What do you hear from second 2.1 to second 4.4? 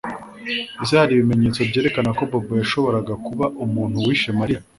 ko Bobo yashoboraga kuba umuntu wishe